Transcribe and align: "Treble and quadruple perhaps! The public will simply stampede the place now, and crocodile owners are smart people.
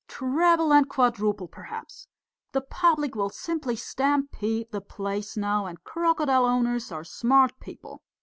"Treble 0.07 0.73
and 0.73 0.89
quadruple 0.89 1.47
perhaps! 1.47 2.07
The 2.53 2.61
public 2.61 3.13
will 3.13 3.29
simply 3.29 3.75
stampede 3.75 4.71
the 4.71 4.81
place 4.81 5.37
now, 5.37 5.67
and 5.67 5.83
crocodile 5.83 6.45
owners 6.47 6.91
are 6.91 7.03
smart 7.03 7.59
people. 7.59 8.01